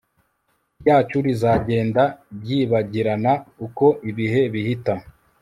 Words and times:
ryacu 0.81 1.17
rizagenda 1.25 2.03
ryibagirana 2.41 3.33
uko 3.65 3.85
ibihe 4.09 4.41
bihita 4.53 4.93